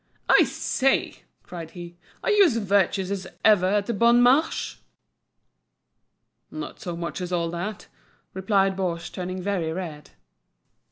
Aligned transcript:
"I 0.27 0.45
say," 0.45 1.21
cried 1.43 1.69
he, 1.77 1.95
"are 2.23 2.31
you 2.31 2.43
as 2.43 2.57
virtuous 2.57 3.11
as 3.11 3.27
ever 3.45 3.67
at 3.67 3.85
the 3.85 3.93
Bon 3.93 4.19
Marche?" 4.19 4.77
"Not 6.49 6.79
so 6.79 6.95
much 6.97 7.21
as 7.21 7.31
all 7.31 7.51
that," 7.51 7.85
replied 8.33 8.75
Baugé, 8.75 9.11
turning 9.11 9.43
very 9.43 9.71
red. 9.71 10.09